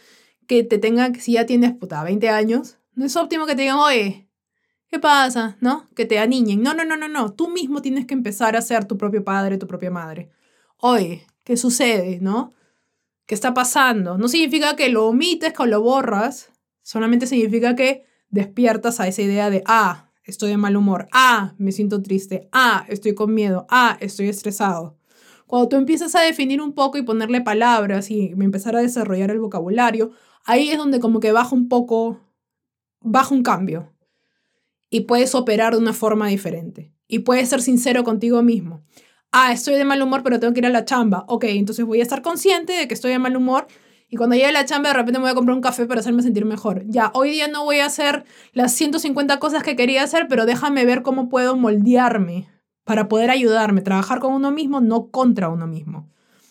que 0.46 0.64
te 0.64 0.78
tenga, 0.78 1.14
si 1.14 1.32
ya 1.32 1.46
tienes, 1.46 1.72
puta, 1.72 2.02
20 2.02 2.28
años, 2.28 2.78
no 2.94 3.04
es 3.04 3.16
óptimo 3.16 3.46
que 3.46 3.54
te 3.54 3.62
digan, 3.62 3.78
oye, 3.78 4.28
¿qué 4.88 4.98
pasa? 4.98 5.56
¿No? 5.60 5.88
Que 5.94 6.04
te 6.04 6.18
aniñen. 6.18 6.62
No, 6.62 6.74
no, 6.74 6.84
no, 6.84 6.96
no, 6.96 7.08
no. 7.08 7.32
Tú 7.32 7.48
mismo 7.48 7.80
tienes 7.80 8.06
que 8.06 8.14
empezar 8.14 8.56
a 8.56 8.62
ser 8.62 8.84
tu 8.84 8.98
propio 8.98 9.24
padre, 9.24 9.56
tu 9.56 9.66
propia 9.66 9.90
madre. 9.90 10.30
Oye, 10.78 11.26
¿qué 11.44 11.56
sucede? 11.56 12.18
¿No? 12.20 12.52
¿Qué 13.26 13.34
está 13.34 13.54
pasando? 13.54 14.18
No 14.18 14.28
significa 14.28 14.76
que 14.76 14.88
lo 14.88 15.06
omites, 15.06 15.52
que 15.52 15.66
lo 15.66 15.80
borras. 15.80 16.50
Solamente 16.82 17.26
significa 17.26 17.76
que 17.76 18.04
despiertas 18.28 19.00
a 19.00 19.06
esa 19.06 19.22
idea 19.22 19.48
de, 19.48 19.62
ah, 19.66 20.10
estoy 20.24 20.50
de 20.50 20.56
mal 20.56 20.76
humor. 20.76 21.08
Ah, 21.12 21.54
me 21.58 21.72
siento 21.72 22.02
triste. 22.02 22.48
Ah, 22.52 22.84
estoy 22.88 23.14
con 23.14 23.34
miedo. 23.34 23.66
Ah, 23.68 23.96
estoy 24.00 24.28
estresado. 24.28 24.96
Cuando 25.46 25.68
tú 25.68 25.76
empiezas 25.76 26.14
a 26.14 26.20
definir 26.20 26.62
un 26.62 26.72
poco 26.72 26.98
y 26.98 27.02
ponerle 27.02 27.40
palabras 27.40 28.10
y 28.10 28.32
empezar 28.38 28.74
a 28.76 28.80
desarrollar 28.80 29.30
el 29.30 29.40
vocabulario, 29.40 30.12
ahí 30.44 30.70
es 30.70 30.78
donde 30.78 31.00
como 31.00 31.20
que 31.20 31.32
baja 31.32 31.54
un 31.54 31.68
poco 31.68 32.20
baja 33.00 33.34
un 33.34 33.42
cambio 33.42 33.92
y 34.88 35.00
puedes 35.00 35.34
operar 35.34 35.72
de 35.72 35.78
una 35.78 35.92
forma 35.92 36.28
diferente. 36.28 36.92
Y 37.08 37.20
puedes 37.20 37.48
ser 37.48 37.60
sincero 37.60 38.04
contigo 38.04 38.42
mismo. 38.42 38.84
Ah, 39.30 39.52
estoy 39.52 39.74
de 39.74 39.84
mal 39.84 40.02
humor, 40.02 40.22
pero 40.22 40.38
tengo 40.38 40.52
que 40.52 40.60
ir 40.60 40.66
a 40.66 40.70
la 40.70 40.84
chamba. 40.84 41.24
Ok, 41.28 41.44
entonces 41.44 41.84
voy 41.84 42.00
a 42.00 42.02
estar 42.02 42.22
consciente 42.22 42.74
de 42.74 42.88
que 42.88 42.94
estoy 42.94 43.10
de 43.12 43.18
mal 43.18 43.36
humor 43.36 43.66
y 44.12 44.16
cuando 44.16 44.36
llegue 44.36 44.48
a 44.48 44.52
la 44.52 44.66
chamba 44.66 44.90
de 44.90 44.94
repente 44.94 45.18
me 45.18 45.22
voy 45.22 45.30
a 45.30 45.34
comprar 45.34 45.56
un 45.56 45.62
café 45.62 45.86
para 45.86 46.00
hacerme 46.00 46.22
sentir 46.22 46.44
mejor. 46.44 46.82
Ya, 46.86 47.10
hoy 47.14 47.30
día 47.30 47.48
no 47.48 47.64
voy 47.64 47.78
a 47.78 47.86
hacer 47.86 48.26
las 48.52 48.74
150 48.74 49.38
cosas 49.38 49.62
que 49.62 49.74
quería 49.74 50.02
hacer, 50.02 50.28
pero 50.28 50.44
déjame 50.44 50.84
ver 50.84 51.00
cómo 51.00 51.30
puedo 51.30 51.56
moldearme 51.56 52.46
para 52.84 53.08
poder 53.08 53.30
ayudarme, 53.30 53.80
trabajar 53.80 54.20
con 54.20 54.34
uno 54.34 54.50
mismo, 54.50 54.82
no 54.82 55.08
contra 55.10 55.48
uno 55.48 55.66
mismo. 55.66 56.10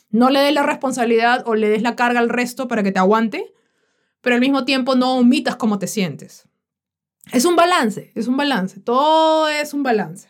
No 0.10 0.32
le 0.32 0.40
des 0.40 0.56
la 0.56 0.64
responsabilidad 0.64 1.44
o 1.46 1.54
le 1.54 1.70
des 1.70 1.84
la 1.84 1.96
carga 1.96 2.20
al 2.20 2.30
resto 2.30 2.68
para 2.68 2.82
que 2.82 2.92
te 2.92 2.98
aguante, 2.98 3.54
pero 4.22 4.34
al 4.34 4.42
mismo 4.42 4.66
tiempo 4.66 4.96
no 4.96 5.14
omitas 5.14 5.56
cómo 5.56 5.78
te 5.78 5.86
sientes. 5.86 6.50
Es 7.32 7.46
un 7.46 7.56
balance, 7.56 8.12
es 8.16 8.26
un 8.26 8.38
balance, 8.38 8.80
todo 8.80 9.50
es 9.50 9.76
un 9.76 9.84
balance. 9.84 10.30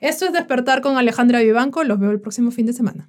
Esto 0.00 0.26
es 0.26 0.34
Despertar 0.34 0.82
con 0.82 0.98
Alejandra 0.98 1.40
Vivanco, 1.40 1.82
los 1.82 1.98
veo 1.98 2.10
el 2.10 2.20
próximo 2.20 2.50
fin 2.50 2.66
de 2.66 2.74
semana. 2.74 3.08